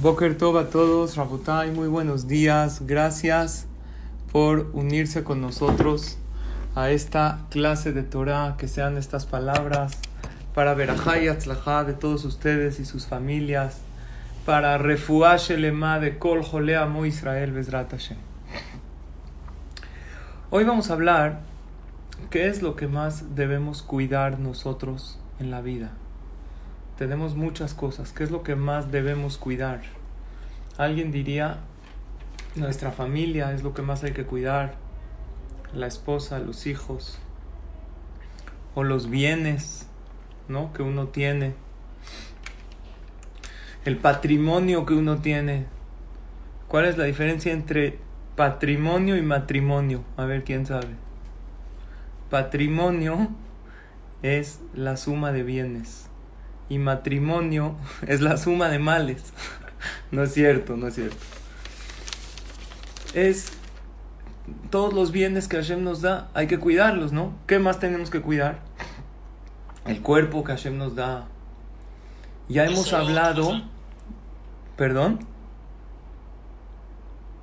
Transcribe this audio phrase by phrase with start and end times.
[0.00, 2.86] Boker Tov a todos, Rabotai, muy buenos días.
[2.86, 3.66] Gracias
[4.30, 6.18] por unirse con nosotros
[6.76, 9.98] a esta clase de Torah, que sean estas palabras
[10.54, 13.78] para Berajá y Atzlajá de todos ustedes y sus familias,
[14.46, 18.18] para Refuash Elema de Kol Jolea Mo Israel Bezrat Hashem.
[20.50, 21.40] Hoy vamos a hablar
[22.30, 25.90] qué es lo que más debemos cuidar nosotros en la vida.
[26.98, 29.82] Tenemos muchas cosas, ¿qué es lo que más debemos cuidar?
[30.76, 31.58] Alguien diría,
[32.56, 34.74] nuestra familia es lo que más hay que cuidar,
[35.72, 37.20] la esposa, los hijos,
[38.74, 39.86] o los bienes,
[40.48, 40.72] ¿no?
[40.72, 41.54] que uno tiene,
[43.84, 45.66] el patrimonio que uno tiene.
[46.66, 47.98] ¿Cuál es la diferencia entre
[48.38, 50.04] patrimonio y matrimonio.
[50.16, 50.94] A ver quién sabe.
[52.30, 53.28] Patrimonio
[54.22, 56.07] es la suma de bienes
[56.68, 59.32] y matrimonio es la suma de males.
[60.10, 61.16] no es cierto, no es cierto.
[63.14, 63.52] Es
[64.70, 67.34] todos los bienes que Hashem nos da, hay que cuidarlos, ¿no?
[67.46, 68.58] ¿Qué más tenemos que cuidar?
[69.86, 71.26] El cuerpo que Hashem nos da.
[72.48, 73.62] Ya hemos hablado,
[74.76, 75.26] perdón.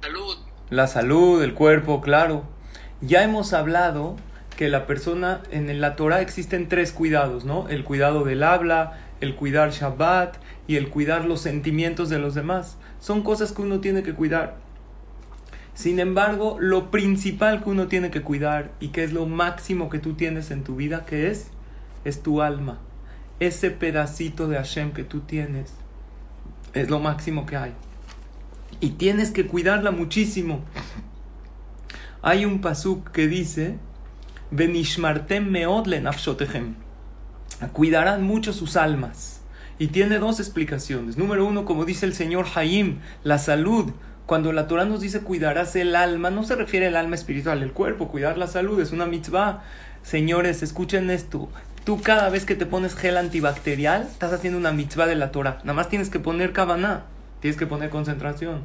[0.01, 0.37] Salud.
[0.69, 2.43] La salud, el cuerpo, claro.
[3.01, 4.15] Ya hemos hablado
[4.55, 7.67] que la persona, en la Torah existen tres cuidados, ¿no?
[7.69, 12.77] El cuidado del habla, el cuidar Shabbat y el cuidar los sentimientos de los demás.
[12.99, 14.57] Son cosas que uno tiene que cuidar.
[15.73, 19.99] Sin embargo, lo principal que uno tiene que cuidar y que es lo máximo que
[19.99, 21.47] tú tienes en tu vida, que es?
[22.05, 22.79] Es tu alma.
[23.39, 25.73] Ese pedacito de Hashem que tú tienes
[26.73, 27.73] es lo máximo que hay
[28.79, 30.61] y tienes que cuidarla muchísimo.
[32.21, 33.77] Hay un pasuk que dice,
[34.51, 35.87] Benishmartem meod
[37.73, 39.41] Cuidarán mucho sus almas.
[39.77, 41.17] Y tiene dos explicaciones.
[41.17, 43.91] Número uno, como dice el señor Haim, la salud.
[44.25, 47.73] Cuando la Torah nos dice cuidarás el alma, no se refiere al alma espiritual, el
[47.73, 48.07] cuerpo.
[48.07, 49.63] Cuidar la salud es una mitzvah.
[50.01, 51.49] Señores, escuchen esto.
[51.83, 55.59] Tú cada vez que te pones gel antibacterial, estás haciendo una mitzvah de la Torah.
[55.63, 57.03] Nada más tienes que poner kavaná.
[57.41, 58.63] Tienes que poner concentración.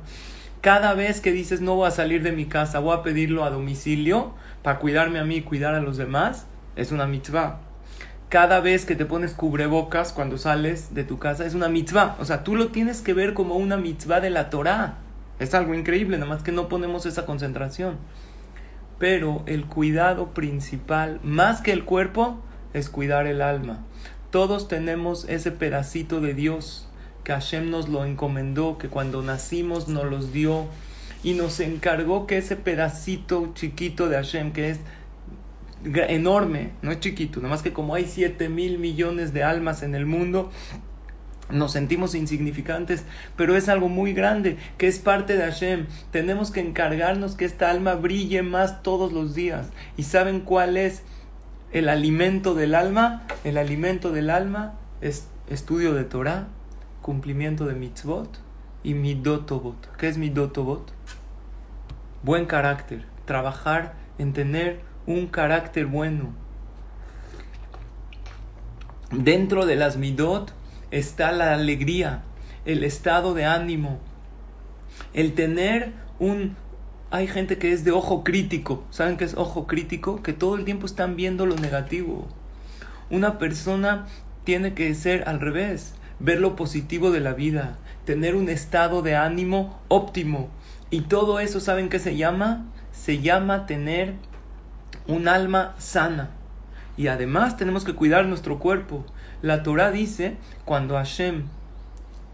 [0.61, 3.51] Cada vez que dices no voy a salir de mi casa, voy a pedirlo a
[3.51, 6.47] domicilio para cuidarme a mí y cuidar a los demás,
[6.77, 7.61] es una mitzvah.
[8.31, 12.17] Cada vez que te pones cubrebocas cuando sales de tu casa es una mitzvah.
[12.21, 14.99] O sea, tú lo tienes que ver como una mitzvah de la Torah.
[15.41, 17.97] Es algo increíble, nada más que no ponemos esa concentración.
[19.01, 22.41] Pero el cuidado principal, más que el cuerpo,
[22.73, 23.81] es cuidar el alma.
[24.31, 26.89] Todos tenemos ese pedacito de Dios
[27.25, 30.67] que Hashem nos lo encomendó, que cuando nacimos nos los dio
[31.25, 34.79] y nos encargó que ese pedacito chiquito de Hashem, que es
[35.85, 39.95] enorme, no es chiquito, nada más que como hay 7 mil millones de almas en
[39.95, 40.51] el mundo,
[41.53, 43.05] nos sentimos insignificantes,
[43.37, 45.87] pero es algo muy grande, que es parte de Hashem.
[46.11, 49.71] Tenemos que encargarnos que esta alma brille más todos los días.
[49.97, 51.03] ¿Y saben cuál es
[51.73, 53.27] el alimento del alma?
[53.45, 56.49] El alimento del alma es estudio de Torah,
[57.03, 58.41] cumplimiento de mitzvot
[58.83, 59.97] y midotobot.
[59.97, 60.93] ¿Qué es midotobot?
[62.23, 66.31] Buen carácter, trabajar en tener un carácter bueno.
[69.11, 70.53] Dentro de las midot
[70.91, 72.23] está la alegría,
[72.65, 73.99] el estado de ánimo,
[75.15, 76.57] el tener un...
[77.13, 78.85] Hay gente que es de ojo crítico.
[78.91, 80.23] ¿Saben qué es ojo crítico?
[80.23, 82.29] Que todo el tiempo están viendo lo negativo.
[83.11, 84.07] Una persona
[84.45, 89.17] tiene que ser al revés ver lo positivo de la vida, tener un estado de
[89.17, 90.51] ánimo óptimo.
[90.91, 92.67] Y todo eso, ¿saben qué se llama?
[92.93, 94.15] Se llama tener
[95.07, 96.31] un alma sana.
[96.97, 99.05] Y además tenemos que cuidar nuestro cuerpo.
[99.43, 101.45] La Torah dice, cuando Hashem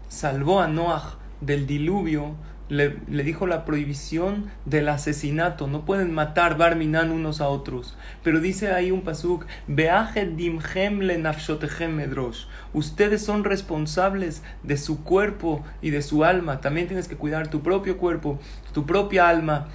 [0.09, 2.35] salvó a Noah del diluvio,
[2.69, 5.67] le, dijo la prohibición del asesinato.
[5.67, 7.95] No pueden matar Barminan unos a otros.
[8.23, 12.45] Pero dice ahí un pasuk, dimchem le medrosh.
[12.73, 16.61] Ustedes son responsables de su cuerpo y de su alma.
[16.61, 18.39] También tienes que cuidar tu propio cuerpo,
[18.73, 19.67] tu propia alma.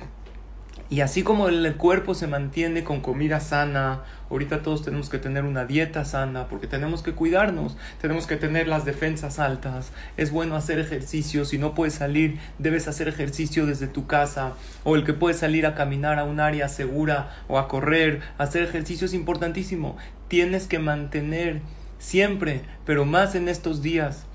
[0.93, 5.45] Y así como el cuerpo se mantiene con comida sana, ahorita todos tenemos que tener
[5.45, 10.55] una dieta sana porque tenemos que cuidarnos, tenemos que tener las defensas altas, es bueno
[10.55, 14.53] hacer ejercicio, si no puedes salir, debes hacer ejercicio desde tu casa,
[14.85, 18.63] o el que puede salir a caminar a un área segura o a correr, hacer
[18.63, 19.97] ejercicio es importantísimo,
[20.29, 21.63] tienes que mantener
[21.99, 24.27] siempre, pero más en estos días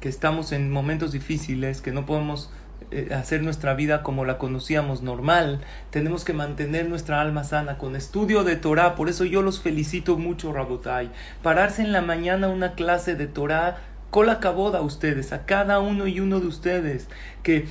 [0.00, 2.50] que estamos en momentos difíciles, que no podemos
[2.90, 7.96] eh, hacer nuestra vida como la conocíamos normal, tenemos que mantener nuestra alma sana con
[7.96, 11.10] estudio de Torah, por eso yo los felicito mucho, Rabotai,
[11.42, 13.78] pararse en la mañana una clase de Torah
[14.10, 17.08] cola caboda a ustedes, a cada uno y uno de ustedes
[17.42, 17.66] que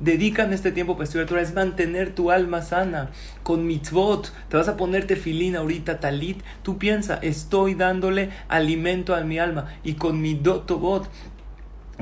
[0.00, 3.10] dedican este tiempo para estudiar Torah, es mantener tu alma sana
[3.42, 4.32] con mitzvot.
[4.48, 6.42] Te vas a ponerte filina ahorita, talit.
[6.62, 9.68] Tú piensa, estoy dándole alimento a mi alma.
[9.84, 11.08] Y con mi dotobot,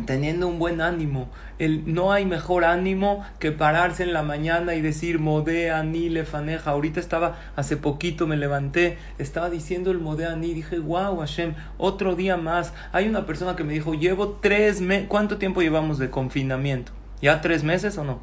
[0.07, 1.29] teniendo un buen ánimo.
[1.59, 6.71] El, no hay mejor ánimo que pararse en la mañana y decir modea ni lefaneja.
[6.71, 12.17] Ahorita estaba, hace poquito me levanté, estaba diciendo el modea ni, dije, wow, Hashem, otro
[12.17, 12.73] día más.
[12.93, 16.93] Hay una persona que me dijo, llevo tres meses, ¿cuánto tiempo llevamos de confinamiento?
[17.23, 18.21] ¿Ya tres meses o no?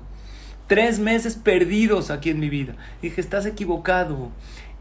[0.68, 2.76] Tres meses perdidos aquí en mi vida.
[3.02, 4.30] Dije, estás equivocado.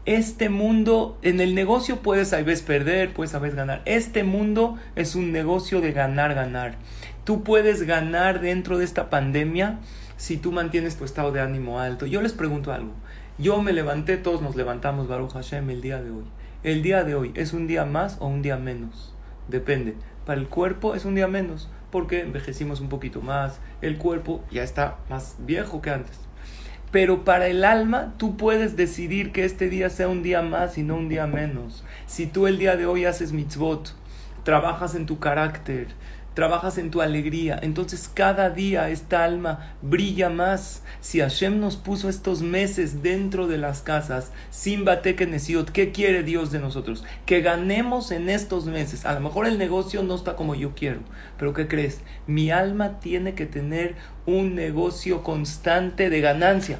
[0.05, 3.83] Este mundo, en el negocio puedes a veces perder, puedes a veces ganar.
[3.85, 6.75] Este mundo es un negocio de ganar, ganar.
[7.23, 9.77] Tú puedes ganar dentro de esta pandemia
[10.17, 12.07] si tú mantienes tu estado de ánimo alto.
[12.07, 12.93] Yo les pregunto algo.
[13.37, 16.25] Yo me levanté, todos nos levantamos, Baruch Hashem, el día de hoy.
[16.63, 19.13] El día de hoy, ¿es un día más o un día menos?
[19.49, 19.95] Depende.
[20.25, 23.59] Para el cuerpo es un día menos, porque envejecimos un poquito más.
[23.81, 26.19] El cuerpo ya está más viejo que antes.
[26.91, 30.83] Pero para el alma tú puedes decidir que este día sea un día más y
[30.83, 31.85] no un día menos.
[32.05, 33.95] Si tú el día de hoy haces mitzvot,
[34.43, 35.87] trabajas en tu carácter,
[36.33, 37.59] trabajas en tu alegría.
[37.61, 40.83] Entonces cada día esta alma brilla más.
[40.99, 46.51] Si Hashem nos puso estos meses dentro de las casas, sin batekenesiot, ¿qué quiere Dios
[46.51, 47.03] de nosotros?
[47.25, 49.05] Que ganemos en estos meses.
[49.05, 50.99] A lo mejor el negocio no está como yo quiero,
[51.37, 52.01] pero ¿qué crees?
[52.27, 53.95] Mi alma tiene que tener
[54.25, 56.79] un negocio constante de ganancia.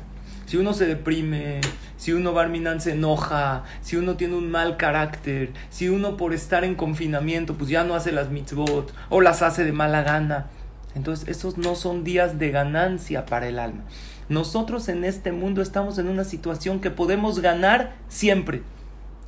[0.51, 1.61] Si uno se deprime,
[1.95, 6.65] si uno Barminan se enoja, si uno tiene un mal carácter, si uno por estar
[6.65, 10.47] en confinamiento pues ya no hace las mitzvot o las hace de mala gana.
[10.93, 13.85] Entonces esos no son días de ganancia para el alma.
[14.27, 18.61] Nosotros en este mundo estamos en una situación que podemos ganar siempre,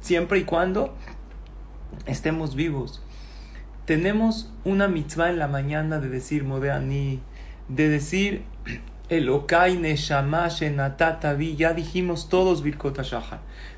[0.01, 0.93] siempre y cuando
[2.05, 3.01] estemos vivos.
[3.85, 7.21] Tenemos una mitzvah en la mañana de decir Modeani,
[7.69, 8.43] de decir
[9.09, 10.49] Elokai Neshama
[11.37, 12.99] vi, ya dijimos todos Birkot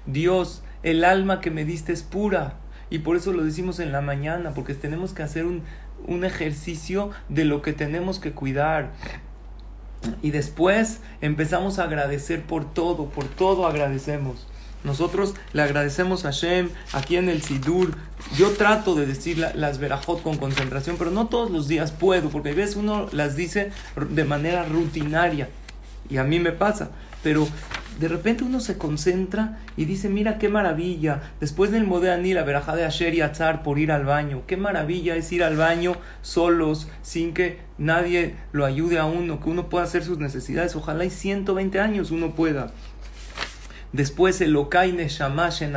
[0.06, 2.58] Dios, el alma que me diste es pura.
[2.90, 5.64] Y por eso lo decimos en la mañana, porque tenemos que hacer un,
[6.06, 8.92] un ejercicio de lo que tenemos que cuidar.
[10.22, 14.48] Y después empezamos a agradecer por todo, por todo agradecemos.
[14.86, 17.96] Nosotros le agradecemos a Shem aquí en el Sidur.
[18.38, 22.50] Yo trato de decir las verajot con concentración, pero no todos los días puedo, porque
[22.50, 23.72] a veces uno las dice
[24.10, 25.50] de manera rutinaria.
[26.10, 26.92] Y a mí me pasa.
[27.24, 27.48] Pero
[28.00, 32.76] de repente uno se concentra y dice, mira qué maravilla, después del Modeani, la verajá
[32.76, 36.90] de Asher y Azar por ir al baño, qué maravilla es ir al baño solos,
[37.02, 41.10] sin que nadie lo ayude a uno, que uno pueda hacer sus necesidades, ojalá y
[41.10, 42.74] 120 años uno pueda.
[43.96, 45.74] Después el Okai Neshamash en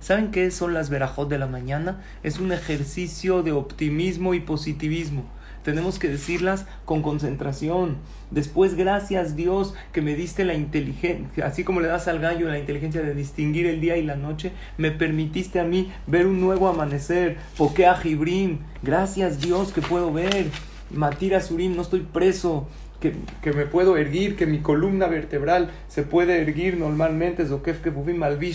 [0.00, 2.02] ¿Saben qué son las verajot de la mañana?
[2.22, 5.24] Es un ejercicio de optimismo y positivismo.
[5.64, 7.96] Tenemos que decirlas con concentración.
[8.30, 12.58] Después, gracias Dios que me diste la inteligencia, así como le das al gallo la
[12.58, 16.68] inteligencia de distinguir el día y la noche, me permitiste a mí ver un nuevo
[16.68, 17.38] amanecer.
[17.56, 20.48] Pokea Jibrim, gracias Dios que puedo ver.
[20.90, 22.68] Matira Surim, no estoy preso
[23.00, 27.84] que, que, me puedo erguir, que mi columna vertebral se puede erguir normalmente, Zokef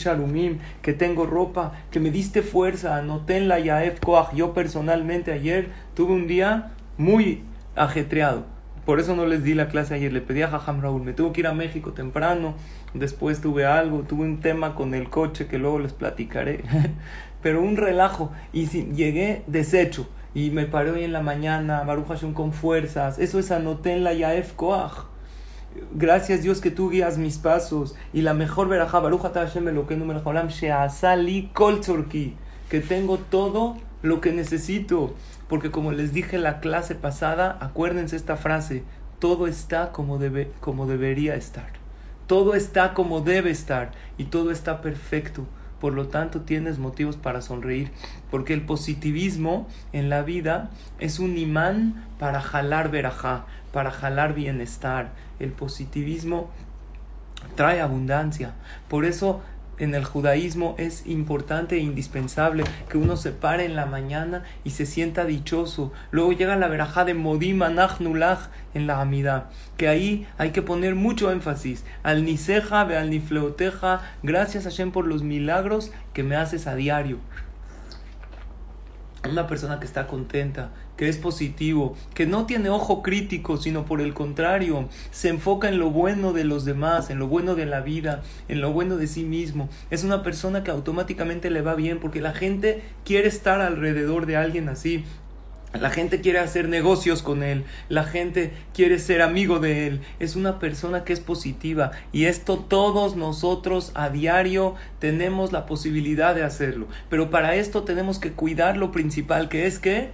[0.07, 4.33] Alumim, que tengo ropa, que me diste fuerza, anoté en la Yaef Koach.
[4.33, 7.43] Yo personalmente ayer tuve un día muy
[7.75, 8.45] ajetreado.
[8.85, 11.33] Por eso no les di la clase ayer, le pedí a Jajam Raúl, me tuve
[11.33, 12.53] que ir a México temprano,
[12.93, 16.63] después tuve algo, tuve un tema con el coche que luego les platicaré,
[17.41, 22.33] pero un relajo y si, llegué deshecho y me paré hoy en la mañana, Baruch
[22.33, 23.19] con fuerzas.
[23.19, 25.05] Eso es anoté en la Yaef Koach.
[25.93, 27.95] Gracias Dios que tú guías mis pasos.
[28.11, 31.79] Y la mejor verajá, Baruch Hashem lo que número Sheazali Kol
[32.69, 35.15] Que tengo todo lo que necesito.
[35.47, 38.83] Porque como les dije la clase pasada, acuérdense esta frase:
[39.19, 41.69] todo está como, debe, como debería estar.
[42.27, 43.91] Todo está como debe estar.
[44.17, 45.45] Y todo está perfecto
[45.79, 47.91] por lo tanto tienes motivos para sonreír,
[48.31, 55.11] porque el positivismo en la vida es un imán para jalar verajá, para jalar bienestar.
[55.39, 56.49] El positivismo
[57.55, 58.53] trae abundancia.
[58.87, 59.41] Por eso
[59.77, 64.71] en el judaísmo es importante e indispensable que uno se pare en la mañana y
[64.71, 65.91] se sienta dichoso.
[66.11, 67.63] Luego llega la verajá de Modim
[67.99, 71.83] Nulach en la Amida, que ahí hay que poner mucho énfasis.
[72.03, 77.19] Al Niseja, al Nifleoteja, gracias Hashem por los milagros que me haces a diario.
[79.29, 84.01] Una persona que está contenta, que es positivo, que no tiene ojo crítico, sino por
[84.01, 87.81] el contrario, se enfoca en lo bueno de los demás, en lo bueno de la
[87.81, 89.67] vida, en lo bueno de sí mismo.
[89.89, 94.37] Es una persona que automáticamente le va bien porque la gente quiere estar alrededor de
[94.37, 95.03] alguien así.
[95.79, 100.35] La gente quiere hacer negocios con él, la gente quiere ser amigo de él, es
[100.35, 106.43] una persona que es positiva y esto todos nosotros a diario tenemos la posibilidad de
[106.43, 106.87] hacerlo.
[107.09, 110.11] Pero para esto tenemos que cuidar lo principal que es que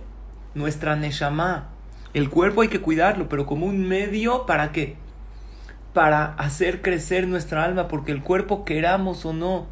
[0.53, 1.69] nuestra neshama.
[2.13, 4.95] El cuerpo hay que cuidarlo, pero como un medio para qué?
[5.93, 9.67] Para hacer crecer nuestra alma, porque el cuerpo, queramos o no,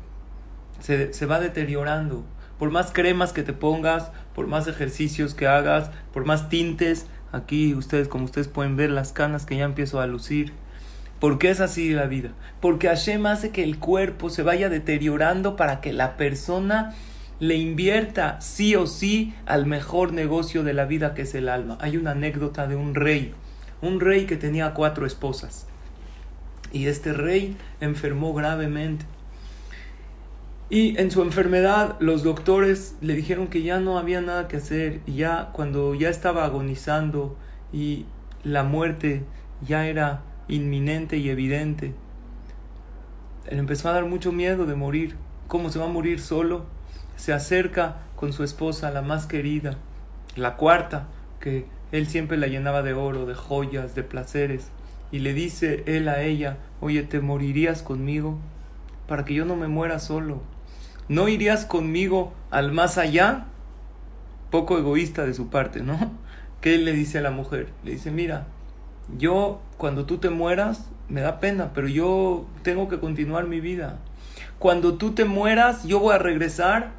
[0.79, 2.24] se, se va deteriorando.
[2.58, 7.75] Por más cremas que te pongas, por más ejercicios que hagas, por más tintes, aquí
[7.75, 10.53] ustedes, como ustedes pueden ver, las canas que ya empiezo a lucir.
[11.19, 12.29] ¿Por qué es así la vida?
[12.62, 16.96] Porque Hashem hace que el cuerpo se vaya deteriorando para que la persona
[17.41, 21.77] le invierta sí o sí al mejor negocio de la vida que es el alma.
[21.81, 23.34] Hay una anécdota de un rey,
[23.81, 25.67] un rey que tenía cuatro esposas.
[26.72, 29.03] Y este rey enfermó gravemente.
[30.70, 35.02] Y en su enfermedad los doctores le dijeron que ya no había nada que hacer.
[35.08, 37.38] Y ya cuando ya estaba agonizando
[37.74, 38.06] y
[38.44, 39.24] la muerte
[39.68, 41.94] ya era inminente y evidente,
[43.50, 45.16] le empezó a dar mucho miedo de morir.
[45.48, 46.66] ¿Cómo se va a morir solo?
[47.20, 49.76] se acerca con su esposa, la más querida,
[50.38, 51.08] la cuarta,
[51.42, 54.70] que él siempre la llenaba de oro, de joyas, de placeres,
[55.12, 58.40] y le dice él a ella, oye, ¿te morirías conmigo?
[59.06, 60.42] Para que yo no me muera solo.
[61.10, 63.46] ¿No irías conmigo al más allá?
[64.51, 66.12] Poco egoísta de su parte, ¿no?
[66.62, 67.70] ¿Qué le dice a la mujer?
[67.84, 68.46] Le dice, mira,
[69.18, 73.98] yo cuando tú te mueras, me da pena, pero yo tengo que continuar mi vida.
[74.60, 76.92] Cuando tú te mueras, yo voy a regresar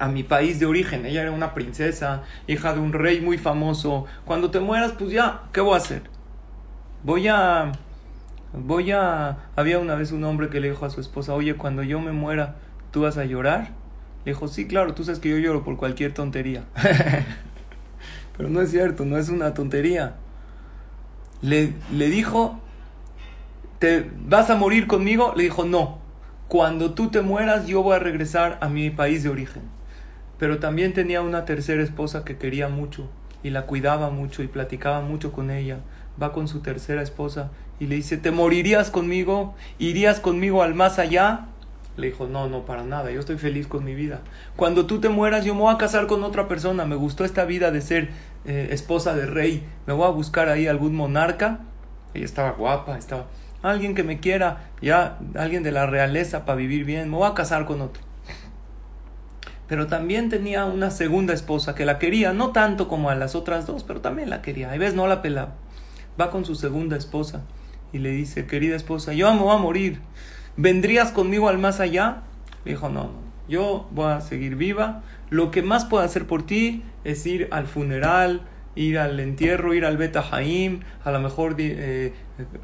[0.00, 1.06] a mi país de origen.
[1.06, 4.06] Ella era una princesa, hija de un rey muy famoso.
[4.24, 6.02] Cuando te mueras, pues ya, ¿qué voy a hacer?
[7.04, 7.70] Voy a...
[8.52, 9.36] Voy a...
[9.54, 12.12] Había una vez un hombre que le dijo a su esposa, oye, cuando yo me
[12.12, 12.56] muera,
[12.90, 13.72] ¿tú vas a llorar?
[14.24, 16.64] Le dijo, sí, claro, tú sabes que yo lloro por cualquier tontería.
[18.36, 20.16] Pero no es cierto, no es una tontería.
[21.42, 22.60] Le, le dijo,
[23.78, 25.32] ¿te vas a morir conmigo?
[25.36, 25.98] Le dijo, no.
[26.48, 29.62] Cuando tú te mueras, yo voy a regresar a mi país de origen
[30.40, 33.10] pero también tenía una tercera esposa que quería mucho
[33.42, 35.80] y la cuidaba mucho y platicaba mucho con ella.
[36.20, 39.54] Va con su tercera esposa y le dice, ¿te morirías conmigo?
[39.78, 41.48] ¿Irías conmigo al más allá?
[42.00, 44.20] Le dijo, no, no, para nada, yo estoy feliz con mi vida.
[44.56, 46.84] Cuando tú te mueras, yo me voy a casar con otra persona.
[46.84, 48.10] Me gustó esta vida de ser
[48.44, 49.64] eh, esposa de rey.
[49.86, 51.60] Me voy a buscar ahí algún monarca.
[52.14, 53.26] Ella estaba guapa, estaba...
[53.62, 57.10] Alguien que me quiera, ya, alguien de la realeza para vivir bien.
[57.10, 58.02] Me voy a casar con otro
[59.70, 63.68] pero también tenía una segunda esposa que la quería, no tanto como a las otras
[63.68, 64.72] dos, pero también la quería.
[64.72, 65.52] A veces no la pelaba.
[66.20, 67.42] Va con su segunda esposa
[67.92, 70.00] y le dice, querida esposa, yo amo a morir.
[70.62, 72.20] ¿Vendrías conmigo al más allá?
[72.66, 73.12] Le dijo, no, no,
[73.48, 75.02] yo voy a seguir viva.
[75.30, 78.42] Lo que más puedo hacer por ti es ir al funeral,
[78.74, 82.12] ir al entierro, ir al Beta Haim, a lo mejor eh,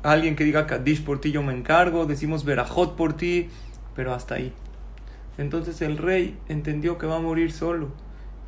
[0.02, 3.48] alguien que diga Kaddish por ti yo me encargo, decimos Berajot por ti,
[3.94, 4.52] pero hasta ahí.
[5.38, 7.92] Entonces el rey entendió que va a morir solo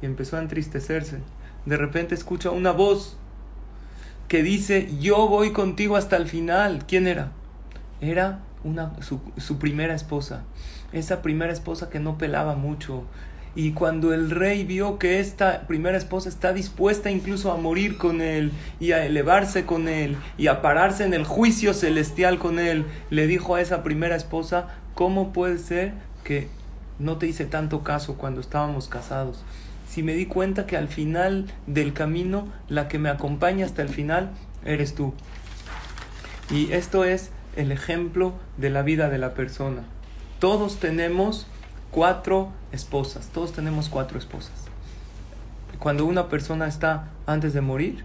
[0.03, 1.21] y empezó a entristecerse.
[1.65, 3.17] De repente escucha una voz
[4.29, 6.85] que dice, yo voy contigo hasta el final.
[6.87, 7.33] ¿Quién era?
[8.03, 10.45] Era una, su, su primera esposa.
[10.93, 13.05] Esa primera esposa que no pelaba mucho,
[13.55, 18.21] y cuando el rey vio que esta primera esposa está dispuesta incluso a morir con
[18.21, 22.87] él y a elevarse con él y a pararse en el juicio celestial con él,
[23.11, 26.49] le dijo a esa primera esposa, ¿cómo puede ser que
[26.99, 29.45] no te hice tanto caso cuando estábamos casados.
[29.89, 33.89] Si me di cuenta que al final del camino, la que me acompaña hasta el
[33.89, 34.31] final,
[34.65, 35.15] eres tú.
[36.51, 39.83] Y esto es el ejemplo de la vida de la persona.
[40.39, 41.47] Todos tenemos
[41.91, 44.67] cuatro esposas, todos tenemos cuatro esposas.
[45.79, 48.05] Cuando una persona está antes de morir,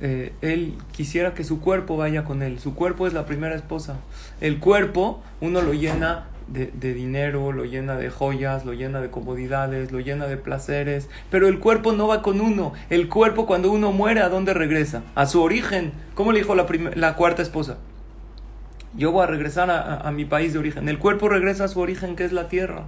[0.00, 2.58] eh, él quisiera que su cuerpo vaya con él.
[2.58, 3.96] Su cuerpo es la primera esposa.
[4.40, 9.92] El cuerpo uno lo llena de, dinero, lo llena de joyas, lo llena de comodidades,
[9.92, 12.72] lo llena de placeres, pero el cuerpo no va con uno.
[12.90, 15.02] El cuerpo cuando uno muere, ¿a dónde regresa?
[15.14, 15.92] A su origen.
[16.14, 17.78] ¿Cómo le dijo la, la cuarta esposa?
[18.94, 20.88] yo voy a regresar a, mi país de origen.
[20.88, 22.86] El cuerpo regresa a su origen, que es la tierra.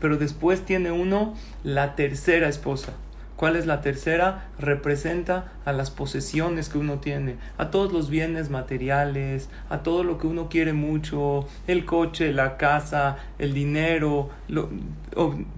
[0.00, 2.92] Pero después tiene uno la tercera esposa.
[3.36, 4.48] ¿Cuál es la tercera?
[4.58, 10.16] Representa a las posesiones que uno tiene, a todos los bienes materiales, a todo lo
[10.16, 14.30] que uno quiere mucho, el coche, la casa, el dinero.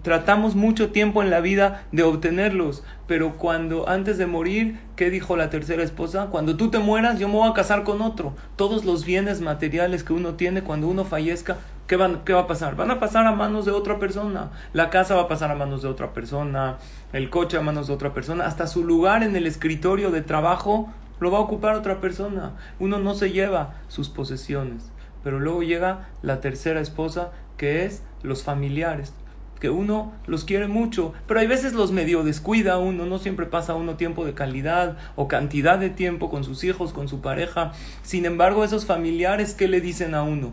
[0.02, 5.36] tratamos mucho tiempo en la vida de obtenerlos, pero cuando antes de morir, ¿qué dijo
[5.36, 6.26] la tercera esposa?
[6.32, 8.34] Cuando tú te mueras, yo me voy a casar con otro.
[8.56, 11.58] Todos los bienes materiales que uno tiene cuando uno fallezca,
[11.88, 12.76] ¿qué, van, ¿qué va a pasar?
[12.76, 14.50] Van a pasar a manos de otra persona.
[14.72, 16.78] La casa va a pasar a manos de otra persona,
[17.12, 20.92] el coche a manos de otra persona, hasta su lugar en el escritorio de trabajo
[21.18, 22.52] lo va a ocupar otra persona.
[22.78, 24.92] Uno no se lleva sus posesiones.
[25.24, 29.12] Pero luego llega la tercera esposa, que es los familiares
[29.58, 33.74] que uno los quiere mucho, pero hay veces los medio descuida uno, no siempre pasa
[33.74, 37.72] uno tiempo de calidad o cantidad de tiempo con sus hijos, con su pareja.
[38.02, 40.52] Sin embargo, esos familiares, ¿qué le dicen a uno?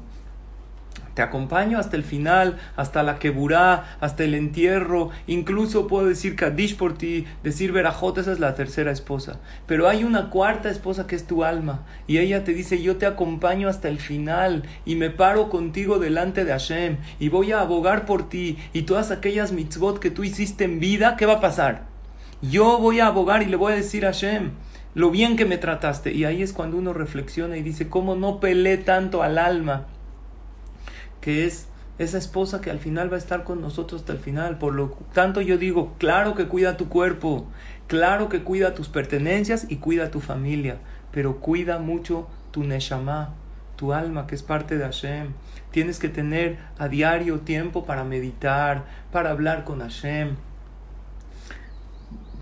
[1.15, 5.11] Te acompaño hasta el final, hasta la queburá, hasta el entierro.
[5.27, 9.39] Incluso puedo decir Kadish por ti, decir Berajot, esa es la tercera esposa.
[9.65, 11.85] Pero hay una cuarta esposa que es tu alma.
[12.05, 16.43] Y ella te dice, yo te acompaño hasta el final y me paro contigo delante
[16.43, 20.65] de Hashem y voy a abogar por ti y todas aquellas mitzvot que tú hiciste
[20.65, 21.83] en vida, ¿qué va a pasar?
[22.41, 24.51] Yo voy a abogar y le voy a decir a Hashem,
[24.95, 26.11] lo bien que me trataste.
[26.11, 29.85] Y ahí es cuando uno reflexiona y dice, ¿cómo no peleé tanto al alma?
[31.25, 31.65] Que es
[31.97, 34.59] esa esposa que al final va a estar con nosotros hasta el final.
[34.59, 37.47] Por lo tanto yo digo, claro que cuida tu cuerpo,
[37.87, 40.77] claro que cuida tus pertenencias y cuida tu familia,
[41.11, 43.33] pero cuida mucho tu neshama,
[43.75, 45.29] tu alma que es parte de Hashem.
[45.71, 50.35] Tienes que tener a diario tiempo para meditar, para hablar con Hashem.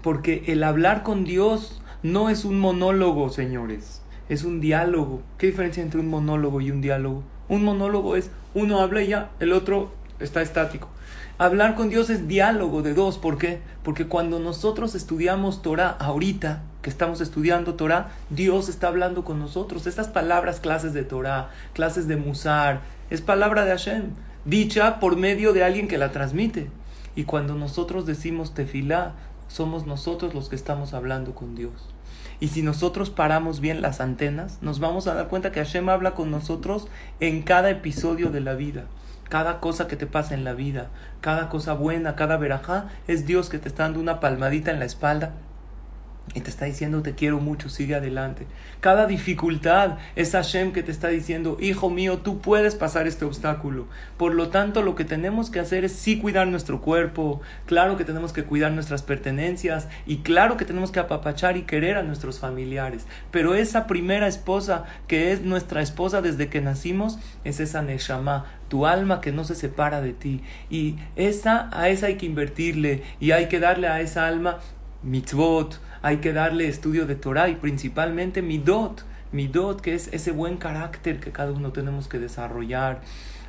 [0.02, 5.22] Porque el hablar con Dios no es un monólogo, señores, es un diálogo.
[5.38, 7.24] ¿Qué diferencia entre un monólogo y un diálogo?
[7.48, 10.90] Un monólogo es uno habla y ya, el otro está estático.
[11.40, 13.18] Hablar con Dios es diálogo de dos.
[13.18, 13.60] ¿Por qué?
[13.84, 19.88] Porque cuando nosotros estudiamos Torah ahorita, que estamos estudiando Torah, Dios está hablando con nosotros.
[19.88, 24.12] Estas palabras, clases de Torah, clases de Musar, es palabra de Hashem,
[24.46, 26.70] dicha por medio de alguien que la transmite.
[27.16, 29.14] Y cuando nosotros decimos tefilá,
[29.48, 31.93] somos nosotros los que estamos hablando con Dios.
[32.40, 36.14] Y si nosotros paramos bien las antenas, nos vamos a dar cuenta que Hashem habla
[36.14, 36.88] con nosotros
[37.20, 38.86] en cada episodio de la vida.
[39.30, 40.90] Cada cosa que te pasa en la vida,
[41.22, 44.86] cada cosa buena, cada verajá, es Dios que te está dando una palmadita en la
[44.86, 45.32] espalda
[46.34, 48.48] y te está diciendo te quiero mucho, sigue adelante.
[48.80, 53.88] Cada dificultad es Hashem que te está diciendo, hijo mío, tú puedes pasar este obstáculo.
[54.18, 58.06] Por lo tanto, lo que tenemos que hacer es sí cuidar nuestro cuerpo, claro que
[58.06, 62.40] tenemos que cuidar nuestras pertenencias y claro que tenemos que apapachar y querer a nuestros
[62.40, 63.06] familiares.
[63.32, 68.88] Pero esa primera esposa, que es nuestra esposa desde que nacimos, es esa Neshama, tu
[68.88, 70.42] alma que no se separa de ti.
[70.70, 74.60] Y esa, a esa hay que invertirle y hay que darle a esa alma
[75.04, 80.58] mitzvot, hay que darle estudio de Torah y principalmente midot, midot que es ese buen
[80.58, 83.02] carácter que cada uno tenemos que desarrollar,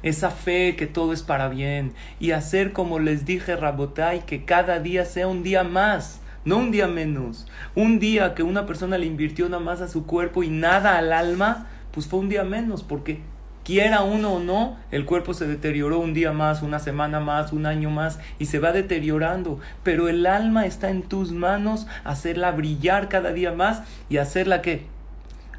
[0.03, 4.79] esa fe que todo es para bien y hacer como les dije Rabotai, que cada
[4.79, 6.21] día sea un día más.
[6.45, 10.05] No un día menos, un día que una persona le invirtió nada más a su
[10.05, 13.21] cuerpo y nada al alma, pues fue un día menos, porque
[13.65, 17.67] quiera uno o no, el cuerpo se deterioró un día más, una semana más, un
[17.67, 19.59] año más y se va deteriorando.
[19.83, 24.87] Pero el alma está en tus manos, hacerla brillar cada día más y hacerla que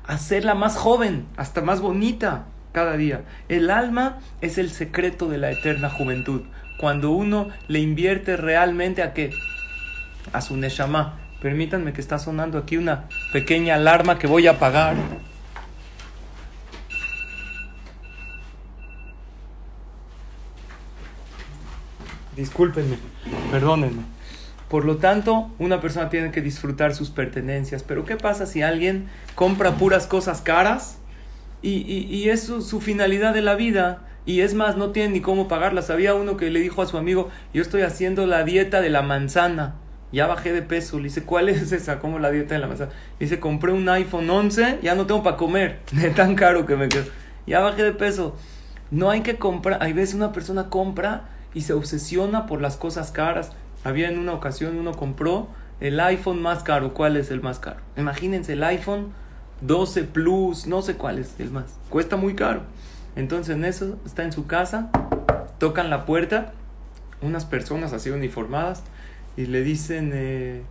[0.06, 3.24] hacerla más joven, hasta más bonita cada día.
[3.50, 6.44] El alma es el secreto de la eterna juventud.
[6.78, 9.32] Cuando uno le invierte realmente a qué?
[10.34, 11.20] A su neshama.
[11.42, 14.96] Permítanme que está sonando aquí una pequeña alarma que voy a apagar.
[22.36, 22.98] Discúlpenme,
[23.52, 24.04] perdónenme.
[24.70, 27.84] Por lo tanto, una persona tiene que disfrutar sus pertenencias.
[27.84, 30.98] Pero ¿qué pasa si alguien compra puras cosas caras
[31.62, 34.08] y, y, es su, finalidad de la vida?
[34.26, 35.92] Y es más, no tiene ni cómo pagarlas.
[35.92, 39.04] Había uno que le dijo a su amigo, yo estoy haciendo la dieta de la
[39.04, 39.76] manzana.
[40.12, 40.98] Ya bajé de peso.
[40.98, 42.00] Le dice, ¿cuál es esa?
[42.00, 42.92] ¿Cómo la dieta de la manzana?
[43.20, 45.80] Dice, compré un iPhone 11, ya no tengo para comer.
[45.92, 47.06] De tan caro que me quedo.
[47.46, 48.36] Ya bajé de peso.
[48.90, 49.82] No hay que comprar.
[49.84, 53.52] Hay veces una persona compra y se obsesiona por las cosas caras.
[53.84, 55.48] Había en una ocasión uno compró
[55.80, 56.94] el iPhone más caro.
[56.94, 57.78] ¿Cuál es el más caro?
[57.98, 59.08] Imagínense el iPhone
[59.62, 61.74] 12 Plus, no sé cuál es el más.
[61.90, 62.62] Cuesta muy caro.
[63.16, 64.92] Entonces en eso está en su casa,
[65.58, 66.54] tocan la puerta,
[67.22, 68.84] unas personas así uniformadas
[69.38, 70.62] y le dicen, eh,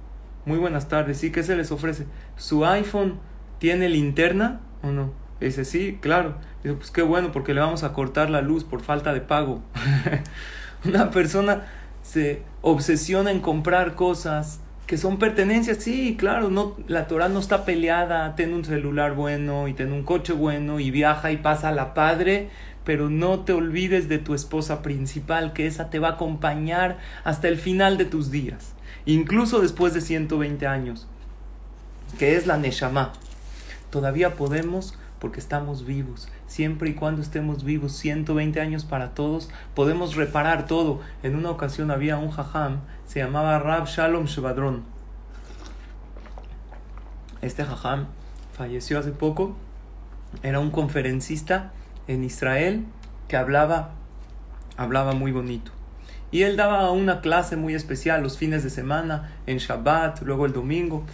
[0.44, 1.32] muy buenas tardes, ¿sí?
[1.32, 2.06] ¿Qué se les ofrece?
[2.36, 3.18] ¿Su iPhone
[3.58, 5.24] tiene linterna o no?
[5.40, 6.36] dice, sí, claro.
[6.62, 9.62] Dijo, pues qué bueno, porque le vamos a cortar la luz por falta de pago.
[10.84, 11.64] Una persona
[12.02, 17.64] se obsesiona en comprar cosas que son pertenencias, sí, claro, no, la Torah no está
[17.64, 21.72] peleada, ten un celular bueno y ten un coche bueno y viaja y pasa a
[21.72, 22.50] la padre,
[22.84, 27.48] pero no te olvides de tu esposa principal, que esa te va a acompañar hasta
[27.48, 28.74] el final de tus días,
[29.06, 31.06] incluso después de 120 años,
[32.18, 33.14] que es la Neshama.
[33.88, 36.28] Todavía podemos porque estamos vivos.
[36.46, 41.00] Siempre y cuando estemos vivos, 120 años para todos, podemos reparar todo.
[41.22, 44.82] En una ocasión había un jajam, se llamaba Rab Shalom Shevadron.
[47.40, 48.08] Este jajam
[48.52, 49.56] falleció hace poco.
[50.42, 51.72] Era un conferencista
[52.06, 52.84] en Israel
[53.26, 53.92] que hablaba,
[54.76, 55.72] hablaba muy bonito.
[56.32, 60.52] Y él daba una clase muy especial los fines de semana, en Shabbat, luego el
[60.52, 61.06] domingo.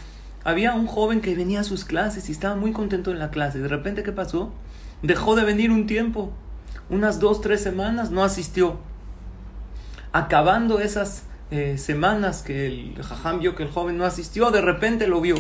[0.43, 3.59] Había un joven que venía a sus clases y estaba muy contento en la clase.
[3.59, 4.53] De repente, ¿qué pasó?
[5.03, 6.33] Dejó de venir un tiempo.
[6.89, 8.79] Unas dos, tres semanas no asistió.
[10.13, 15.07] Acabando esas eh, semanas que el jajam vio que el joven no asistió, de repente
[15.07, 15.37] lo vio.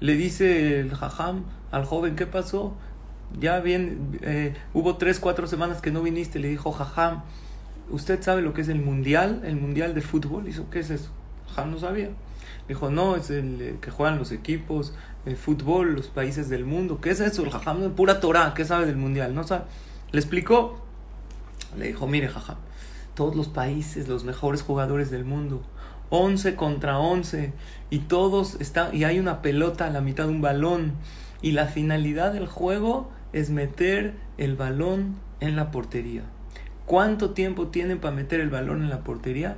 [0.00, 2.74] Le dice el jajam al joven, ¿qué pasó?
[3.40, 6.38] Ya bien, eh, hubo tres, cuatro semanas que no viniste.
[6.38, 7.22] Le dijo, jajam,
[7.90, 9.42] ¿usted sabe lo que es el mundial?
[9.44, 10.46] El mundial de fútbol.
[10.48, 11.10] Hizo, ¿qué es eso?
[11.48, 12.10] Jajam no sabía.
[12.68, 14.94] Dijo, no, es el eh, que juegan los equipos,
[15.26, 17.00] el fútbol, los países del mundo.
[17.00, 17.42] ¿Qué es eso?
[17.42, 19.34] El jajam, pura Torah, ¿qué sabe del mundial?
[19.34, 19.64] No sabe.
[20.12, 20.80] Le explicó.
[21.76, 22.56] Le dijo, mire, jajam,
[23.14, 25.62] todos los países, los mejores jugadores del mundo,
[26.10, 27.52] 11 contra 11,
[27.90, 30.92] y todos están, y hay una pelota a la mitad de un balón,
[31.42, 36.22] y la finalidad del juego es meter el balón en la portería.
[36.86, 39.56] ¿Cuánto tiempo tienen para meter el balón en la portería?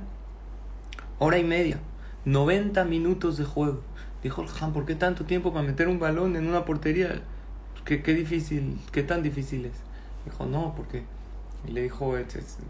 [1.19, 1.79] Hora y media.
[2.25, 3.81] 90 minutos de juego.
[4.23, 7.21] Dijo el Jajam, ¿por qué tanto tiempo para meter un balón en una portería?
[7.85, 9.73] ¿Qué, qué difícil, qué tan difícil es?
[10.25, 11.03] Dijo, no, porque
[11.65, 12.15] le dijo,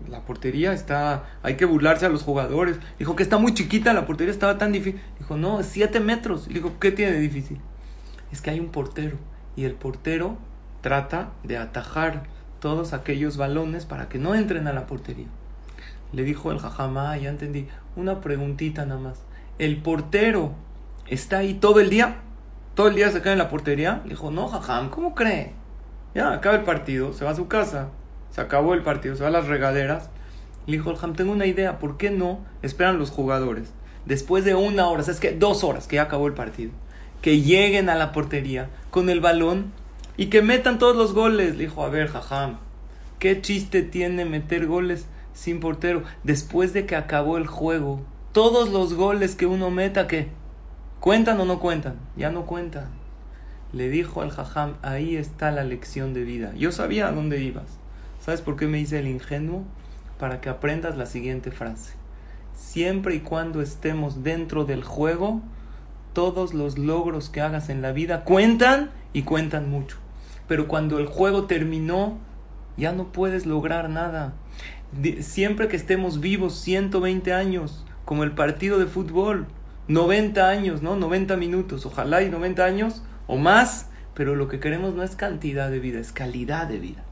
[0.09, 2.77] la portería está, hay que burlarse a los jugadores.
[2.99, 5.01] Dijo que está muy chiquita, la portería estaba tan difícil.
[5.19, 6.47] Dijo, no, 7 metros.
[6.47, 7.59] Dijo, ¿qué tiene de difícil?
[8.31, 9.17] Es que hay un portero
[9.55, 10.37] y el portero
[10.81, 12.23] trata de atajar
[12.59, 15.27] todos aquellos balones para que no entren a la portería.
[16.11, 19.26] Le dijo el jajamá, ya entendí, una preguntita nada más
[19.59, 20.53] el portero
[21.07, 22.17] está ahí todo el día,
[22.75, 24.01] todo el día se cae en la portería.
[24.03, 25.53] Le dijo, no, jajam, ¿cómo cree?
[26.13, 27.89] Ya, acaba el partido, se va a su casa,
[28.31, 30.09] se acabó el partido, se va a las regaderas.
[30.65, 33.71] Le dijo jajam, tengo una idea, ¿por qué no esperan los jugadores?
[34.05, 36.71] Después de una hora, es que dos horas que ya acabó el partido,
[37.21, 39.73] que lleguen a la portería con el balón
[40.15, 41.55] y que metan todos los goles.
[41.55, 42.57] Le dijo, a ver, jajam,
[43.19, 46.03] ¿qué chiste tiene meter goles sin portero?
[46.23, 48.01] Después de que acabó el juego,
[48.37, 50.27] todos los goles que uno meta, ¿qué?
[50.99, 51.95] ¿Cuentan o no cuentan?
[52.15, 52.89] Ya no cuentan.
[53.73, 56.53] Le dijo al jajam, ahí está la lección de vida.
[56.55, 57.65] Yo sabía a dónde ibas.
[58.19, 59.63] ¿Sabes por qué me hice el ingenuo?
[60.19, 61.95] Para que aprendas la siguiente frase.
[62.53, 65.41] Siempre y cuando estemos dentro del juego,
[66.13, 69.97] todos los logros que hagas en la vida cuentan y cuentan mucho.
[70.47, 72.19] Pero cuando el juego terminó,
[72.77, 74.35] ya no puedes lograr nada.
[75.21, 79.47] Siempre que estemos vivos 120 años, como el partido de fútbol.
[79.89, 80.95] 90 años, ¿no?
[80.95, 81.85] 90 minutos.
[81.85, 85.99] Ojalá y 90 años o más, pero lo que queremos no es cantidad de vida,
[85.99, 87.03] es calidad de vida.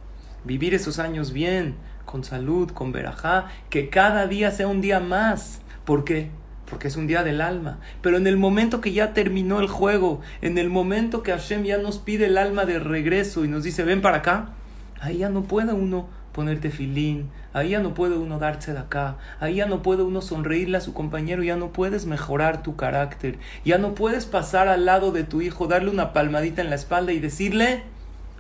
[0.46, 5.60] Vivir esos años bien, con salud, con verajá, que cada día sea un día más.
[5.84, 6.30] ¿Por qué?
[6.70, 7.80] Porque es un día del alma.
[8.02, 11.78] Pero en el momento que ya terminó el juego, en el momento que Hashem ya
[11.78, 14.54] nos pide el alma de regreso y nos dice, ven para acá,
[15.02, 19.16] ahí ya no puede uno ponerte filín, ahí ya no puede uno darse de acá,
[19.40, 23.40] ahí ya no puede uno sonreírle a su compañero, ya no puedes mejorar tu carácter,
[23.64, 27.14] ya no puedes pasar al lado de tu hijo, darle una palmadita en la espalda
[27.14, 27.84] y decirle,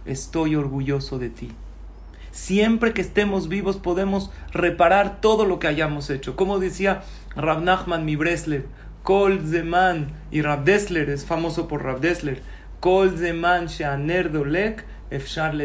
[0.05, 1.51] estoy orgulloso de ti.
[2.31, 6.35] Siempre que estemos vivos podemos reparar todo lo que hayamos hecho.
[6.35, 7.03] Como decía
[7.37, 8.65] Rab Nachman mi Breslev,
[9.03, 12.41] Kol Zeman, y Rab Dessler es famoso por Rab Dessler,
[12.81, 15.55] Kol Zeman Sheaner Dolek, Efshar.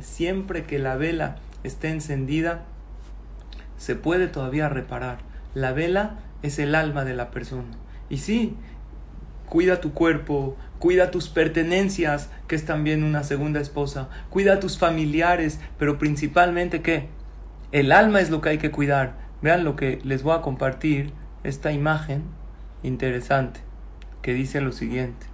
[0.00, 2.64] Siempre que la vela esté encendida,
[3.78, 5.18] se puede todavía reparar.
[5.54, 7.70] La vela es el alma de la persona.
[8.10, 8.54] Y sí,
[9.46, 14.78] cuida tu cuerpo, cuida tus pertenencias, que es también una segunda esposa, cuida a tus
[14.78, 17.08] familiares, pero principalmente que
[17.72, 19.14] el alma es lo que hay que cuidar.
[19.40, 21.12] Vean lo que les voy a compartir,
[21.44, 22.24] esta imagen
[22.82, 23.60] interesante,
[24.22, 25.26] que dice lo siguiente.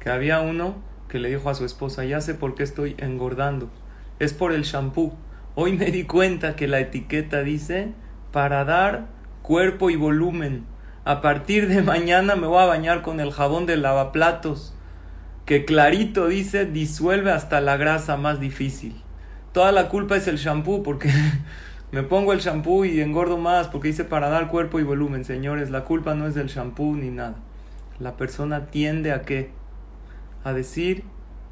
[0.00, 0.76] Que había uno
[1.08, 3.70] que le dijo a su esposa, ya sé por qué estoy engordando,
[4.18, 5.14] es por el shampoo.
[5.54, 7.92] Hoy me di cuenta que la etiqueta dice
[8.32, 9.06] para dar
[9.42, 10.64] cuerpo y volumen.
[11.04, 14.74] A partir de mañana me voy a bañar con el jabón de lavaplatos.
[15.44, 19.00] que clarito dice, disuelve hasta la grasa más difícil.
[19.52, 21.08] Toda la culpa es el shampoo porque
[21.92, 25.24] me pongo el shampoo y engordo más porque dice para dar cuerpo y volumen.
[25.24, 27.36] Señores, la culpa no es del shampoo ni nada.
[28.00, 29.50] La persona tiende a qué?
[30.42, 31.04] A decir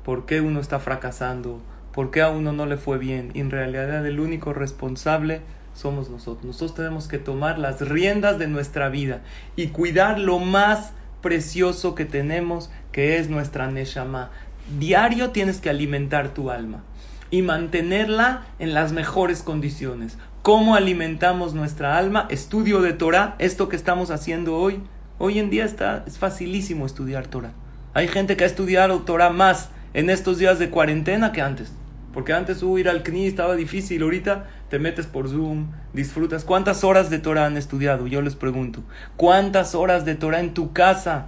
[0.05, 1.63] por qué uno está fracasando,
[1.95, 3.31] por qué a uno no le fue bien.
[3.35, 5.41] Y en realidad el único responsable
[5.75, 6.45] somos nosotros.
[6.45, 9.23] Nosotros tenemos que tomar las riendas de nuestra vida
[9.57, 14.31] y cuidar lo más precioso que tenemos, que es nuestra Neshama.
[14.79, 16.83] Diario tienes que alimentar tu alma
[17.31, 20.19] y mantenerla en las mejores condiciones.
[20.43, 22.27] ¿Cómo alimentamos nuestra alma?
[22.29, 24.83] Estudio de Torah, esto que estamos haciendo hoy.
[25.19, 27.53] Hoy en día está, es facilísimo estudiar Torah.
[27.95, 31.73] Hay gente que ha estudiado Torah más en estos días de cuarentena que antes.
[32.15, 36.45] Porque antes hubo ir al CNI estaba difícil, ahorita te metes por Zoom, disfrutas.
[36.45, 38.07] ¿Cuántas horas de Torah han estudiado?
[38.07, 38.85] Yo les pregunto.
[39.17, 41.27] ¿Cuántas horas de Torah en tu casa?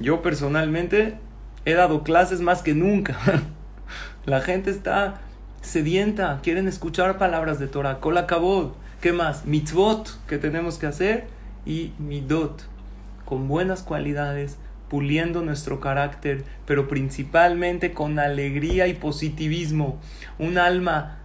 [0.00, 1.16] Yo personalmente
[1.64, 3.16] he dado clases más que nunca.
[4.26, 5.20] La gente está
[5.62, 8.00] sedienta, quieren escuchar palabras de Torah.
[8.00, 8.74] Kol acabó.
[9.00, 9.46] ¿Qué más?
[9.46, 11.26] Mitzvot que tenemos que hacer
[11.64, 12.66] y midot
[13.24, 14.58] con buenas cualidades,
[14.90, 19.98] puliendo nuestro carácter, pero principalmente con alegría y positivismo.
[20.38, 21.20] Un alma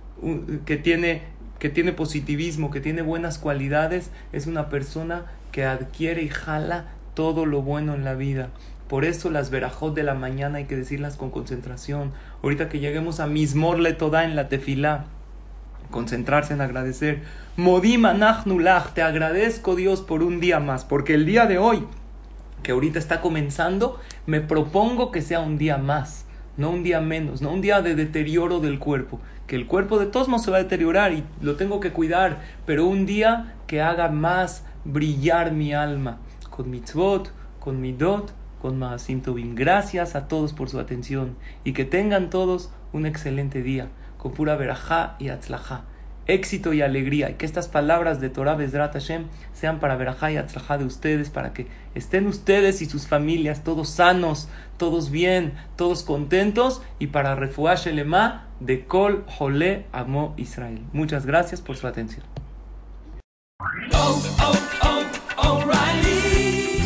[0.65, 1.23] que tiene,
[1.60, 7.47] que tiene positivismo, que tiene buenas cualidades, es una persona que adquiere y jala todo
[7.47, 8.49] lo bueno en la vida.
[8.88, 12.12] Por eso las verajot de la mañana hay que decirlas con concentración.
[12.43, 15.06] Ahorita que lleguemos a Mismorle toda en la tefilá,
[15.89, 17.23] concentrarse en agradecer.
[17.58, 18.04] Modim
[18.93, 21.88] te agradezco Dios por un día más, porque el día de hoy
[22.65, 26.25] que ahorita está comenzando, me propongo que sea un día más,
[26.58, 30.08] no un día menos, no un día de deterioro del cuerpo, que el cuerpo de
[30.08, 33.84] todos modos se va a deteriorar y lo tengo que cuidar, pero un día que
[33.84, 36.17] haga más brillar mi alma,
[36.49, 39.54] con mitzvot, con midot, con maasim tovim.
[39.54, 44.56] Gracias a todos por su atención y que tengan todos un excelente día, con pura
[44.56, 45.84] verajá y atzlajá
[46.27, 47.29] éxito y alegría.
[47.29, 51.53] Y que estas palabras de Torah Bezrat Hashem sean para Berajá y de ustedes, para
[51.53, 57.88] que estén ustedes y sus familias todos sanos, todos bien, todos contentos y para Refuash
[57.88, 60.81] Elema de Kol Jole Amo Israel.
[60.93, 62.25] Muchas gracias por su atención.
[63.93, 64.64] Oh, oh,